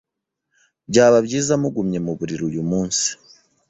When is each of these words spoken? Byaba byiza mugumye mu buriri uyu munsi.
Byaba 0.89 1.17
byiza 1.25 1.53
mugumye 1.61 1.99
mu 2.05 2.11
buriri 2.17 2.43
uyu 2.49 2.63
munsi. 2.69 3.07